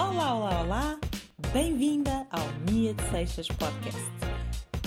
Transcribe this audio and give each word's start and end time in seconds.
Olá, 0.00 0.34
olá, 0.34 0.60
olá! 0.62 1.00
Bem-vinda 1.52 2.26
ao 2.30 2.48
Mia 2.70 2.94
de 2.94 3.02
Seixas 3.10 3.46
Podcast, 3.48 4.00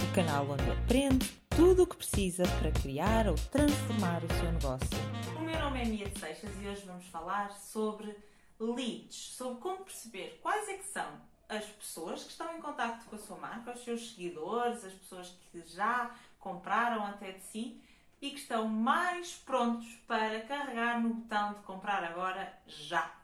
o 0.01 0.15
canal 0.15 0.49
onde 0.49 0.71
aprende 0.71 1.31
tudo 1.55 1.83
o 1.83 1.87
que 1.87 1.97
precisa 1.97 2.43
para 2.59 2.71
criar 2.71 3.27
ou 3.27 3.35
transformar 3.35 4.23
o 4.23 4.33
seu 4.33 4.51
negócio. 4.51 4.89
O 5.37 5.41
meu 5.41 5.59
nome 5.59 5.83
é 5.83 5.85
Mia 5.85 6.09
de 6.09 6.19
Seixas 6.19 6.49
e 6.59 6.67
hoje 6.67 6.81
vamos 6.87 7.05
falar 7.05 7.51
sobre 7.51 8.17
leads, 8.59 9.35
sobre 9.35 9.61
como 9.61 9.85
perceber 9.85 10.39
quais 10.41 10.67
é 10.67 10.77
que 10.77 10.85
são 10.85 11.05
as 11.47 11.63
pessoas 11.63 12.23
que 12.23 12.31
estão 12.31 12.57
em 12.57 12.59
contato 12.59 13.05
com 13.05 13.15
a 13.15 13.19
sua 13.19 13.37
marca, 13.37 13.73
os 13.73 13.83
seus 13.83 14.15
seguidores, 14.15 14.83
as 14.83 14.93
pessoas 14.93 15.31
que 15.51 15.61
já 15.75 16.09
compraram 16.39 17.05
até 17.05 17.33
de 17.33 17.43
si 17.43 17.79
e 18.19 18.31
que 18.31 18.39
estão 18.39 18.67
mais 18.67 19.35
prontos 19.45 19.87
para 20.07 20.41
carregar 20.41 20.99
no 20.99 21.13
botão 21.13 21.53
de 21.53 21.59
comprar 21.59 22.03
agora 22.03 22.51
já. 22.65 23.22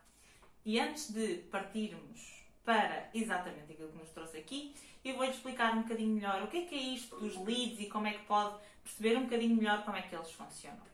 E 0.66 0.80
antes 0.80 1.12
de 1.12 1.38
partirmos 1.52 2.44
para 2.64 3.10
exatamente 3.14 3.72
aquilo 3.72 3.90
que 3.90 3.98
nos 3.98 4.10
trouxe 4.10 4.38
aqui, 4.38 4.76
eu 5.04 5.16
vou-lhe 5.16 5.32
explicar 5.32 5.74
um 5.74 5.82
bocadinho 5.84 6.16
melhor 6.16 6.44
o 6.44 6.48
que 6.48 6.58
é 6.58 6.66
que 6.66 6.76
é 6.76 6.78
isto 6.78 7.16
dos 7.20 7.36
leads 7.38 7.80
e 7.80 7.86
como 7.88 8.08
é 8.08 8.14
que 8.14 8.26
pode 8.26 8.60
perceber 8.84 9.18
um 9.18 9.24
bocadinho 9.24 9.56
melhor 9.56 9.84
como 9.84 9.98
é 9.98 10.02
que 10.02 10.14
eles 10.14 10.32
funcionam. 10.32 10.90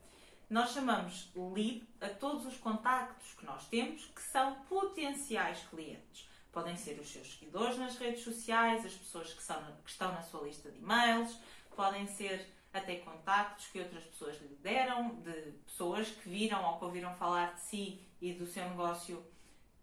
Nós 0.49 0.71
chamamos 0.71 1.31
lead 1.35 1.83
a 1.99 2.09
todos 2.09 2.45
os 2.45 2.57
contactos 2.57 3.33
que 3.33 3.45
nós 3.45 3.67
temos 3.67 4.05
que 4.05 4.21
são 4.21 4.55
potenciais 4.69 5.59
clientes. 5.69 6.29
Podem 6.51 6.77
ser 6.77 6.99
os 6.99 7.09
seus 7.09 7.33
seguidores 7.33 7.77
nas 7.77 7.97
redes 7.97 8.23
sociais, 8.23 8.85
as 8.85 8.93
pessoas 8.93 9.33
que, 9.33 9.43
são, 9.43 9.61
que 9.83 9.89
estão 9.89 10.11
na 10.11 10.21
sua 10.21 10.43
lista 10.43 10.71
de 10.71 10.77
e-mails, 10.77 11.37
podem 11.75 12.07
ser 12.07 12.47
até 12.71 12.97
contactos 12.97 13.67
que 13.67 13.79
outras 13.79 14.03
pessoas 14.03 14.39
lhe 14.39 14.55
deram, 14.61 15.15
de 15.21 15.33
pessoas 15.65 16.09
que 16.09 16.29
viram 16.29 16.63
ou 16.63 16.77
que 16.77 16.85
ouviram 16.85 17.13
falar 17.15 17.55
de 17.55 17.61
si 17.61 18.07
e 18.21 18.33
do 18.33 18.45
seu 18.45 18.69
negócio 18.69 19.25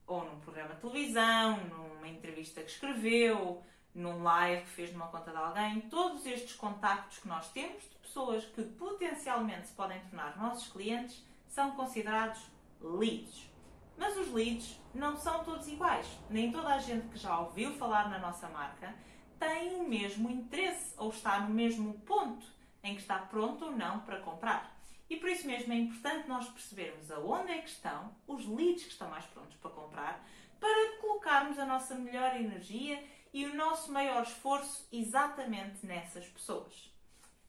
ou 0.06 0.24
num 0.24 0.41
programa 0.41 0.74
de 0.74 0.80
televisão, 0.80 1.59
numa 1.65 2.09
entrevista 2.09 2.62
que 2.62 2.70
escreveu, 2.70 3.62
num 3.95 4.22
live 4.22 4.62
que 4.62 4.70
fez 4.70 4.92
numa 4.92 5.09
conta 5.09 5.31
de 5.31 5.36
alguém. 5.36 5.81
Todos 5.83 6.27
estes 6.27 6.55
contactos 6.55 7.19
que 7.19 7.28
nós 7.28 7.50
temos 7.50 7.83
de 7.83 7.97
pessoas 7.97 8.44
que 8.44 8.62
potencialmente 8.62 9.69
se 9.69 9.75
podem 9.75 10.00
tornar 10.00 10.36
nossos 10.36 10.70
clientes 10.72 11.22
são 11.48 11.72
considerados 11.72 12.41
leads. 12.81 13.50
Mas 13.97 14.17
os 14.17 14.33
leads 14.33 14.81
não 14.94 15.17
são 15.17 15.44
todos 15.44 15.69
iguais. 15.69 16.06
Nem 16.28 16.50
toda 16.50 16.69
a 16.69 16.78
gente 16.78 17.09
que 17.09 17.19
já 17.19 17.39
ouviu 17.39 17.72
falar 17.75 18.09
na 18.09 18.19
nossa 18.19 18.48
marca 18.48 18.94
tem 19.39 19.75
o 19.75 19.89
mesmo 19.89 20.31
interesse 20.31 20.94
ou 20.97 21.11
está 21.11 21.41
no 21.41 21.50
mesmo 21.50 21.94
ponto 22.00 22.47
em 22.83 22.94
que 22.94 23.00
está 23.00 23.19
pronto 23.19 23.66
ou 23.66 23.72
não 23.72 24.00
para 24.00 24.20
comprar. 24.20 24.77
E 25.13 25.17
por 25.19 25.29
isso 25.29 25.47
mesmo 25.47 25.75
é 25.75 25.77
importante 25.77 26.27
nós 26.27 26.49
percebermos 26.49 27.11
aonde 27.11 27.53
é 27.53 27.59
que 27.59 27.69
estão 27.69 28.17
os 28.27 28.47
leads 28.47 28.85
que 28.85 28.93
estão 28.93 29.11
mais 29.11 29.27
prontos 29.27 29.55
para 29.57 29.71
comprar, 29.71 30.27
para 30.59 30.97
colocarmos 31.03 31.59
a 31.59 31.67
nossa 31.67 31.95
melhor 31.95 32.35
energia 32.35 33.05
e 33.31 33.45
o 33.45 33.55
nosso 33.55 33.93
maior 33.93 34.23
esforço 34.23 34.89
exatamente 34.91 35.85
nessas 35.85 36.27
pessoas. 36.29 36.91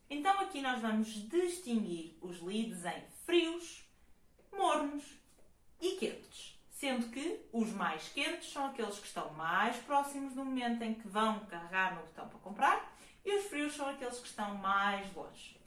Então 0.10 0.42
aqui 0.42 0.60
nós 0.60 0.82
vamos 0.82 1.08
distinguir 1.30 2.18
os 2.22 2.42
leads 2.42 2.84
em 2.84 3.02
frios, 3.26 3.86
mornos 4.52 5.06
e 5.80 5.92
quentes. 5.92 6.60
Sendo 6.70 7.08
que 7.12 7.46
os 7.54 7.70
mais 7.70 8.10
quentes 8.10 8.52
são 8.52 8.66
aqueles 8.66 9.00
que 9.00 9.08
estão 9.08 9.32
mais 9.36 9.78
próximos 9.78 10.34
do 10.34 10.44
momento 10.44 10.82
em 10.82 10.96
que 10.96 11.08
vão 11.08 11.40
carregar 11.46 11.96
no 11.96 12.02
botão 12.02 12.28
para 12.28 12.40
comprar 12.40 12.98
e 13.24 13.38
os 13.38 13.46
frios 13.46 13.74
são 13.74 13.88
aqueles 13.88 14.20
que 14.20 14.28
estão 14.28 14.54
mais 14.56 15.16
longe. 15.16 15.63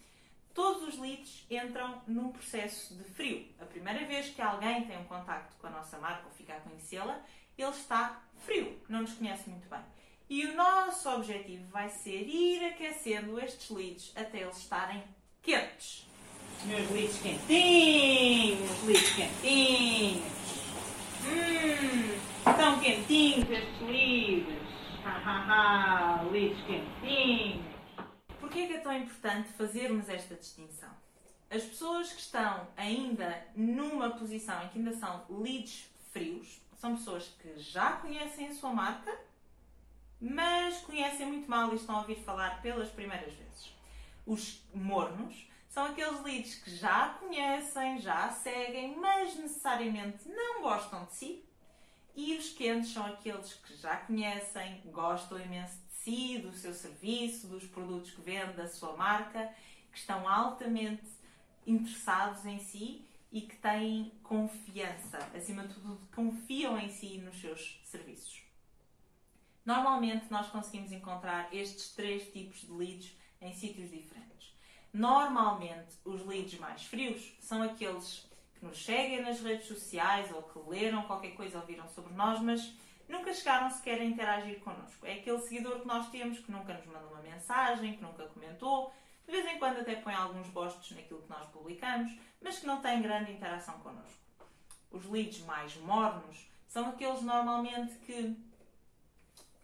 Todos 0.57 0.89
os 0.89 0.99
leads 0.99 1.45
entram 1.51 2.01
num 2.07 2.33
processo 2.33 2.95
de 2.95 3.05
frio. 3.05 3.47
A 3.61 3.67
primeira 3.67 4.07
vez 4.07 4.31
que 4.31 4.41
alguém 4.41 4.87
tem 4.87 4.97
um 4.97 5.05
contacto 5.05 5.55
com 5.61 5.67
a 5.67 5.71
nossa 5.71 5.99
marca 5.99 6.25
ou 6.25 6.33
fica 6.33 6.55
a 6.55 6.61
conhecê-la, 6.61 7.21
ele 7.59 7.69
está 7.69 8.23
frio, 8.39 8.81
não 8.89 9.03
nos 9.03 9.13
conhece 9.13 9.51
muito 9.51 9.69
bem. 9.69 9.81
E 10.31 10.47
o 10.47 10.57
nosso 10.57 11.11
objetivo 11.11 11.69
vai 11.69 11.91
ser 11.91 12.23
ir 12.23 12.65
aquecendo 12.65 13.39
estes 13.39 13.69
leads 13.69 14.13
até 14.17 14.41
eles 14.41 14.57
estarem 14.57 15.05
quentes. 15.43 16.07
Meus 16.65 16.91
leads 16.91 17.19
quentinhos, 17.21 18.83
leads 18.85 19.15
quentinhos. 19.15 20.25
Hum, 21.27 22.53
tão 22.57 22.81
quentinhos 22.81 23.51
estes 23.51 23.81
leads. 23.83 24.67
Hahaha, 25.05 26.23
leads 26.31 26.65
quentinhos. 26.65 27.76
Porquê 28.57 28.69
é 28.69 28.69
que 28.69 28.75
é 28.77 28.81
tão 28.81 28.97
importante 28.97 29.53
fazermos 29.53 30.09
esta 30.09 30.35
distinção? 30.35 30.89
As 31.51 31.63
pessoas 31.63 32.11
que 32.11 32.21
estão 32.23 32.67
ainda 32.75 33.47
numa 33.55 34.09
posição 34.09 34.65
em 34.65 34.69
que 34.71 34.79
ainda 34.79 34.97
são 34.97 35.27
leads 35.29 35.85
frios 36.11 36.59
são 36.81 36.97
pessoas 36.97 37.29
que 37.39 37.61
já 37.61 37.93
conhecem 37.99 38.49
a 38.49 38.55
sua 38.55 38.73
marca, 38.73 39.15
mas 40.19 40.79
conhecem 40.79 41.27
muito 41.27 41.51
mal 41.51 41.71
e 41.71 41.77
estão 41.77 41.97
a 41.97 41.99
ouvir 41.99 42.17
falar 42.25 42.63
pelas 42.63 42.89
primeiras 42.89 43.35
vezes. 43.35 43.75
Os 44.25 44.63
mornos 44.73 45.47
são 45.69 45.85
aqueles 45.85 46.23
leads 46.23 46.55
que 46.55 46.75
já 46.75 47.11
conhecem, 47.11 48.01
já 48.01 48.31
seguem, 48.31 48.97
mas 48.97 49.37
necessariamente 49.37 50.27
não 50.31 50.63
gostam 50.63 51.05
de 51.05 51.15
si. 51.15 51.45
E 52.17 52.35
os 52.39 52.49
quentes 52.49 52.95
são 52.95 53.05
aqueles 53.05 53.53
que 53.53 53.77
já 53.77 53.95
conhecem, 53.99 54.81
gostam 54.87 55.39
imenso 55.39 55.77
de 55.87 55.93
si, 55.93 56.39
do 56.39 56.51
seu 56.53 56.73
serviço, 56.73 57.47
dos 57.47 57.65
produtos 57.65 58.11
que 58.11 58.23
vende, 58.23 58.55
da 58.55 58.67
sua 58.67 58.97
marca, 58.97 59.53
que 59.93 59.99
estão 59.99 60.27
altamente 60.27 61.05
interessados 61.67 62.47
em 62.47 62.59
si 62.59 63.05
e 63.31 63.43
que 63.43 63.57
têm 63.57 64.11
confiança, 64.23 65.19
acima 65.37 65.67
de 65.67 65.75
tudo, 65.75 66.01
confiam 66.15 66.79
em 66.79 66.89
si 66.89 67.17
e 67.17 67.19
nos 67.19 67.39
seus 67.39 67.79
serviços. 67.85 68.43
Normalmente 69.63 70.25
nós 70.31 70.49
conseguimos 70.49 70.93
encontrar 70.93 71.53
estes 71.53 71.91
três 71.91 72.33
tipos 72.33 72.61
de 72.61 72.73
leads 72.73 73.13
em 73.43 73.53
sítios 73.53 73.91
diferentes. 73.91 74.55
Normalmente 74.91 75.99
os 76.03 76.25
leads 76.25 76.59
mais 76.59 76.85
frios 76.85 77.35
são 77.41 77.61
aqueles 77.63 78.27
que 78.31 78.36
nos 78.67 78.85
seguem 78.85 79.23
nas 79.23 79.41
redes 79.41 79.67
sociais 79.67 80.31
ou 80.33 80.43
que 80.43 80.59
leram 80.69 81.03
qualquer 81.05 81.35
coisa, 81.35 81.59
ouviram 81.59 81.89
sobre 81.89 82.13
nós, 82.15 82.41
mas 82.41 82.77
nunca 83.09 83.33
chegaram 83.33 83.71
sequer 83.71 84.01
a 84.01 84.05
interagir 84.05 84.61
connosco. 84.61 85.07
É 85.07 85.15
aquele 85.15 85.41
seguidor 85.41 85.81
que 85.81 85.87
nós 85.87 86.09
temos 86.11 86.39
que 86.39 86.51
nunca 86.51 86.75
nos 86.75 86.87
mandou 86.87 87.11
uma 87.11 87.23
mensagem, 87.23 87.97
que 87.97 88.03
nunca 88.03 88.27
comentou, 88.27 88.93
de 89.25 89.33
vez 89.33 89.47
em 89.47 89.59
quando 89.59 89.81
até 89.81 89.97
põe 89.97 90.15
alguns 90.15 90.49
gostos 90.49 90.91
naquilo 90.93 91.23
que 91.23 91.31
nós 91.31 91.47
publicamos, 91.49 92.13
mas 92.41 92.59
que 92.59 92.67
não 92.67 92.81
tem 92.81 93.03
grande 93.03 93.33
interação 93.33 93.79
connosco. 93.81 94.21
Os 94.91 95.05
leads 95.07 95.41
mais 95.41 95.77
mornos 95.79 96.49
são 96.69 96.91
aqueles 96.91 97.23
normalmente 97.23 97.95
que 97.99 98.37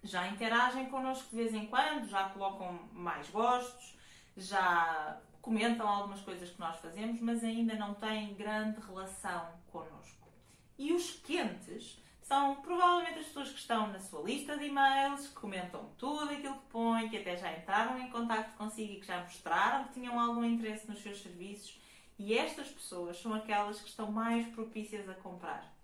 já 0.02 0.26
interagem 0.28 0.86
connosco 0.90 1.30
de 1.30 1.36
vez 1.36 1.54
em 1.54 1.66
quando, 1.66 2.08
já 2.08 2.28
colocam 2.30 2.88
mais 2.92 3.28
gostos, 3.30 3.96
já 4.36 5.20
comentam 5.42 5.86
algumas 5.86 6.20
coisas 6.20 6.48
que 6.48 6.60
nós 6.60 6.78
fazemos, 6.78 7.20
mas 7.20 7.42
ainda 7.42 7.74
não 7.74 7.92
têm 7.94 8.34
grande 8.34 8.80
relação 8.80 9.52
connosco. 9.72 10.32
E 10.78 10.92
os 10.92 11.10
quentes 11.16 12.00
são 12.22 12.62
provavelmente 12.62 13.18
as 13.18 13.26
pessoas 13.26 13.50
que 13.50 13.58
estão 13.58 13.88
na 13.88 13.98
sua 13.98 14.22
lista 14.22 14.56
de 14.56 14.66
e-mails, 14.66 15.26
que 15.26 15.34
comentam 15.34 15.90
tudo 15.98 16.30
aquilo 16.30 16.54
que 16.54 16.66
põem, 16.70 17.08
que 17.08 17.18
até 17.18 17.36
já 17.36 17.52
entraram 17.52 17.98
em 17.98 18.08
contato 18.08 18.56
consigo 18.56 18.92
e 18.92 19.00
que 19.00 19.06
já 19.06 19.20
mostraram 19.20 19.84
que 19.84 19.94
tinham 19.94 20.18
algum 20.18 20.44
interesse 20.44 20.88
nos 20.88 21.02
seus 21.02 21.20
serviços. 21.20 21.78
E 22.18 22.38
estas 22.38 22.68
pessoas 22.68 23.20
são 23.20 23.34
aquelas 23.34 23.80
que 23.80 23.88
estão 23.88 24.10
mais 24.12 24.46
propícias 24.46 25.08
a 25.08 25.14
comprar. 25.14 25.74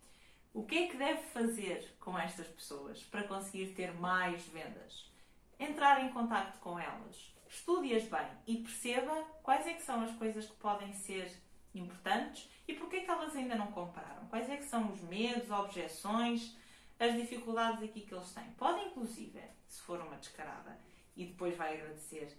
O 0.54 0.64
que 0.64 0.76
é 0.76 0.86
que 0.86 0.96
deve 0.96 1.22
fazer 1.24 1.96
com 1.98 2.16
estas 2.16 2.46
pessoas 2.46 3.02
para 3.02 3.24
conseguir 3.24 3.74
ter 3.74 3.92
mais 3.92 4.42
vendas? 4.46 5.10
Entrar 5.58 6.04
em 6.04 6.10
contato 6.10 6.58
com 6.60 6.78
elas, 6.78 7.34
estude-as 7.48 8.04
bem 8.04 8.28
e 8.46 8.56
perceba 8.58 9.24
quais 9.42 9.66
é 9.66 9.74
que 9.74 9.82
são 9.82 10.02
as 10.02 10.12
coisas 10.16 10.46
que 10.46 10.56
podem 10.56 10.92
ser 10.92 11.30
importantes 11.74 12.48
e 12.66 12.74
porquê 12.74 12.96
é 12.96 13.00
que 13.04 13.10
elas 13.10 13.34
ainda 13.34 13.54
não 13.54 13.72
compraram. 13.72 14.26
Quais 14.28 14.48
é 14.48 14.56
que 14.56 14.64
são 14.64 14.92
os 14.92 15.00
medos, 15.02 15.50
objeções, 15.50 16.56
as 16.98 17.14
dificuldades 17.14 17.82
aqui 17.82 18.00
que 18.00 18.14
eles 18.14 18.32
têm. 18.32 18.50
Pode 18.52 18.84
inclusive, 18.86 19.40
se 19.66 19.80
for 19.82 20.00
uma 20.00 20.16
descarada 20.16 20.78
e 21.16 21.26
depois 21.26 21.56
vai 21.56 21.74
agradecer, 21.74 22.36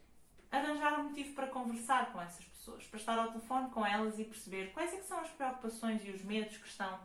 arranjar 0.51 1.00
um 1.00 1.04
motivo 1.06 1.33
para 1.33 1.48
conversar 1.48 2.12
com 2.12 2.22
essas 2.22 2.45
pessoas, 2.45 2.83
para 2.86 3.00
estar 3.00 3.18
ao 3.18 3.30
telefone 3.30 3.69
com 3.72 3.86
elas 3.86 4.19
e 4.19 4.25
perceber 4.25 4.72
quais 4.74 4.94
é 4.94 4.98
que 4.98 5.06
são 5.06 5.19
as 5.19 5.30
preocupações 5.30 6.04
e 6.04 6.12
os 6.12 6.22
medos 6.24 6.57
que 6.57 6.68
estão, 6.68 7.00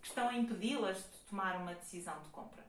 que 0.00 0.08
estão 0.08 0.28
a 0.28 0.34
impedi-las 0.34 0.98
de 0.98 1.18
tomar 1.28 1.56
uma 1.56 1.74
decisão 1.74 2.20
de 2.22 2.28
compra. 2.30 2.66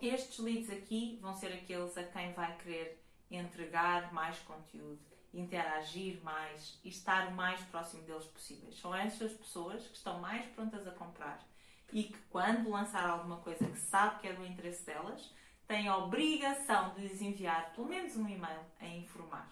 Estes 0.00 0.38
leads 0.38 0.70
aqui 0.70 1.18
vão 1.20 1.34
ser 1.34 1.52
aqueles 1.52 1.96
a 1.98 2.04
quem 2.04 2.32
vai 2.32 2.56
querer 2.58 3.02
entregar 3.30 4.12
mais 4.12 4.38
conteúdo, 4.40 5.00
interagir 5.32 6.22
mais 6.22 6.78
e 6.82 6.88
estar 6.88 7.28
o 7.28 7.34
mais 7.34 7.60
próximo 7.62 8.02
deles 8.02 8.24
possíveis. 8.26 8.78
São 8.78 8.94
essas 8.94 9.32
pessoas 9.32 9.86
que 9.86 9.96
estão 9.96 10.20
mais 10.20 10.46
prontas 10.52 10.86
a 10.86 10.92
comprar 10.92 11.46
e 11.92 12.04
que, 12.04 12.18
quando 12.30 12.70
lançar 12.70 13.08
alguma 13.08 13.38
coisa 13.38 13.66
que 13.66 13.78
sabe 13.78 14.20
que 14.20 14.28
é 14.28 14.32
do 14.32 14.44
interesse 14.44 14.84
delas, 14.84 15.34
têm 15.66 15.88
a 15.88 15.96
obrigação 15.96 16.94
de 16.94 17.02
lhes 17.02 17.20
enviar 17.20 17.72
pelo 17.74 17.88
menos 17.88 18.16
um 18.16 18.28
e-mail 18.28 18.60
a 18.80 18.86
informar. 18.86 19.50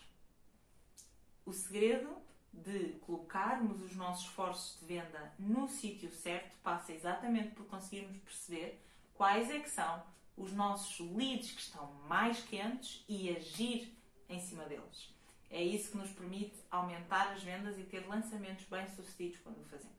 O 1.44 1.52
segredo 1.52 2.16
de 2.52 2.94
colocarmos 3.00 3.82
os 3.82 3.94
nossos 3.94 4.26
esforços 4.26 4.80
de 4.80 4.86
venda 4.86 5.32
no 5.38 5.68
sítio 5.68 6.10
certo 6.10 6.56
passa 6.62 6.92
exatamente 6.92 7.50
por 7.50 7.66
conseguirmos 7.66 8.16
perceber 8.18 8.82
quais 9.14 9.50
é 9.50 9.60
que 9.60 9.70
são 9.70 10.02
os 10.36 10.52
nossos 10.52 10.98
leads 11.00 11.52
que 11.52 11.60
estão 11.60 11.92
mais 12.08 12.42
quentes 12.42 13.04
e 13.08 13.30
agir 13.30 13.96
em 14.28 14.40
cima 14.40 14.64
deles. 14.64 15.14
É 15.50 15.62
isso 15.62 15.92
que 15.92 15.96
nos 15.96 16.10
permite 16.10 16.56
aumentar 16.70 17.32
as 17.32 17.42
vendas 17.42 17.78
e 17.78 17.84
ter 17.84 18.06
lançamentos 18.06 18.64
bem-sucedidos 18.66 19.38
quando 19.40 19.60
o 19.60 19.64
fazemos. 19.64 19.96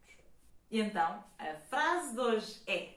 E 0.69 0.79
então, 0.79 1.23
a 1.39 1.55
frase 1.69 2.13
de 2.13 2.19
hoje 2.19 2.61
é: 2.67 2.95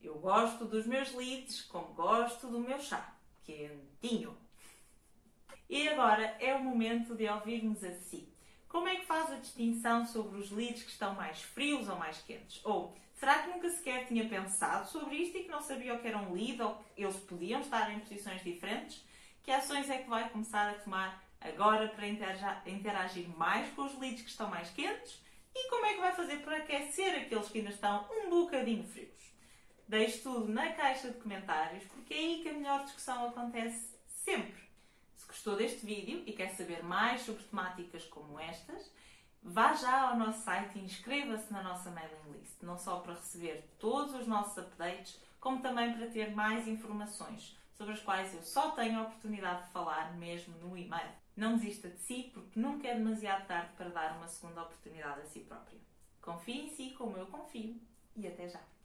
Eu 0.00 0.14
gosto 0.18 0.64
dos 0.64 0.86
meus 0.86 1.12
leads 1.12 1.62
como 1.62 1.92
gosto 1.94 2.46
do 2.48 2.60
meu 2.60 2.78
chá, 2.78 3.14
quentinho. 3.44 4.36
E 5.68 5.88
agora 5.88 6.36
é 6.38 6.54
o 6.54 6.62
momento 6.62 7.16
de 7.16 7.28
ouvirmos 7.28 7.82
a 7.82 7.92
si. 7.92 8.32
Como 8.68 8.86
é 8.86 8.96
que 8.96 9.06
faz 9.06 9.32
a 9.32 9.36
distinção 9.36 10.06
sobre 10.06 10.38
os 10.38 10.50
leads 10.50 10.84
que 10.84 10.90
estão 10.90 11.14
mais 11.14 11.42
frios 11.42 11.88
ou 11.88 11.96
mais 11.96 12.18
quentes? 12.18 12.60
Ou 12.64 12.96
será 13.26 13.42
que 13.42 13.50
nunca 13.50 13.68
sequer 13.68 14.06
tinha 14.06 14.28
pensado 14.28 14.88
sobre 14.88 15.16
isto 15.16 15.36
e 15.36 15.42
que 15.42 15.50
não 15.50 15.60
sabia 15.60 15.94
o 15.94 15.98
que 15.98 16.06
era 16.06 16.16
um 16.16 16.32
lead 16.32 16.62
ou 16.62 16.76
que 16.94 17.02
eles 17.02 17.16
podiam 17.16 17.60
estar 17.60 17.92
em 17.92 17.98
posições 17.98 18.40
diferentes? 18.40 19.04
Que 19.42 19.50
ações 19.50 19.90
é 19.90 19.98
que 19.98 20.08
vai 20.08 20.30
começar 20.30 20.70
a 20.70 20.74
tomar 20.74 21.24
agora 21.40 21.88
para 21.88 22.06
interagir 22.06 23.28
mais 23.36 23.68
com 23.74 23.82
os 23.82 23.98
leads 23.98 24.22
que 24.22 24.30
estão 24.30 24.48
mais 24.48 24.70
quentes? 24.70 25.20
E 25.52 25.68
como 25.68 25.86
é 25.86 25.94
que 25.94 26.00
vai 26.02 26.14
fazer 26.14 26.36
para 26.36 26.58
aquecer 26.58 27.20
aqueles 27.20 27.48
que 27.48 27.58
ainda 27.58 27.70
estão 27.70 28.08
um 28.12 28.30
bocadinho 28.30 28.84
frios? 28.84 29.34
Deixe 29.88 30.18
tudo 30.18 30.46
na 30.46 30.72
caixa 30.74 31.10
de 31.10 31.18
comentários 31.18 31.82
porque 31.82 32.14
é 32.14 32.18
aí 32.18 32.42
que 32.44 32.48
a 32.50 32.52
melhor 32.52 32.84
discussão 32.84 33.26
acontece 33.26 33.92
sempre. 34.06 34.62
Se 35.16 35.26
gostou 35.26 35.56
deste 35.56 35.84
vídeo 35.84 36.22
e 36.26 36.32
quer 36.32 36.50
saber 36.50 36.84
mais 36.84 37.22
sobre 37.22 37.42
temáticas 37.42 38.04
como 38.04 38.38
estas, 38.38 38.88
vá 39.46 39.72
já 39.74 40.10
ao 40.10 40.16
nosso 40.16 40.42
site 40.42 40.78
e 40.78 40.84
inscreva-se 40.84 41.52
na 41.52 41.62
nossa 41.62 41.90
mailing 41.90 42.32
list, 42.32 42.60
não 42.62 42.76
só 42.76 42.98
para 42.98 43.14
receber 43.14 43.64
todos 43.78 44.14
os 44.14 44.26
nossos 44.26 44.58
updates, 44.58 45.20
como 45.40 45.62
também 45.62 45.94
para 45.94 46.08
ter 46.08 46.34
mais 46.34 46.66
informações 46.66 47.56
sobre 47.72 47.92
as 47.92 48.00
quais 48.00 48.34
eu 48.34 48.42
só 48.42 48.70
tenho 48.72 48.98
a 48.98 49.02
oportunidade 49.02 49.64
de 49.64 49.70
falar 49.70 50.12
mesmo 50.16 50.56
no 50.58 50.76
e-mail. 50.76 51.10
Não 51.36 51.56
desista 51.56 51.88
de 51.88 51.98
si, 51.98 52.30
porque 52.32 52.58
nunca 52.58 52.88
é 52.88 52.94
demasiado 52.94 53.46
tarde 53.46 53.70
para 53.76 53.90
dar 53.90 54.16
uma 54.16 54.26
segunda 54.26 54.62
oportunidade 54.62 55.20
a 55.20 55.26
si 55.26 55.40
próprio. 55.40 55.78
Confie 56.20 56.66
em 56.66 56.68
si 56.70 56.90
como 56.96 57.16
eu 57.16 57.26
confio 57.26 57.80
e 58.16 58.26
até 58.26 58.48
já! 58.48 58.75